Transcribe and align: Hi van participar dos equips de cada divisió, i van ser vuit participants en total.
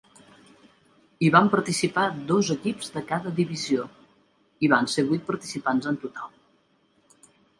Hi 1.23 1.27
van 1.35 1.49
participar 1.55 2.05
dos 2.31 2.49
equips 2.55 2.89
de 2.95 3.03
cada 3.11 3.33
divisió, 3.41 3.85
i 4.67 4.71
van 4.75 4.89
ser 4.97 5.05
vuit 5.13 5.27
participants 5.29 5.91
en 5.95 6.01
total. 6.07 6.35